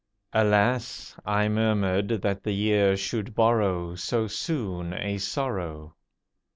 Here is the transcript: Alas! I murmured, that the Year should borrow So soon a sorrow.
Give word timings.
Alas! 0.33 1.15
I 1.27 1.47
murmured, 1.47 2.07
that 2.23 2.41
the 2.41 2.53
Year 2.53 2.97
should 2.97 3.35
borrow 3.35 3.93
So 3.93 4.25
soon 4.25 4.93
a 4.95 5.19
sorrow. 5.19 5.95